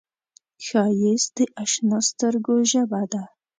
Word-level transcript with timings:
ښایست 0.65 1.31
د 1.37 1.39
اشنا 1.63 1.99
سترګو 2.09 2.55
ژبه 2.71 3.01
ده 3.11 3.23